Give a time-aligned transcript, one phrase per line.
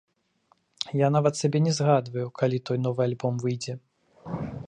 [1.01, 3.73] Я нават сабе не загадваю, калі той новы альбом выйдзе.